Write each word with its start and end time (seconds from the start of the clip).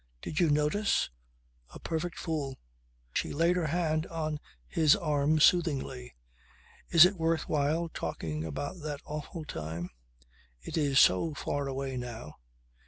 "Did 0.23 0.39
you 0.39 0.49
notice? 0.49 1.11
A 1.75 1.79
perfect 1.79 2.17
fool." 2.17 2.57
She 3.13 3.33
laid 3.33 3.55
her 3.55 3.67
hand 3.67 4.07
on 4.07 4.39
his 4.67 4.95
arm 4.95 5.39
soothingly. 5.39 6.15
"Is 6.89 7.05
it 7.05 7.17
worth 7.19 7.47
while 7.47 7.87
talking 7.87 8.43
about 8.43 8.79
that 8.81 9.01
awful 9.05 9.45
time? 9.45 9.91
It 10.59 10.75
is 10.75 10.99
so 10.99 11.35
far 11.35 11.67
away 11.67 11.97
now." 11.97 12.37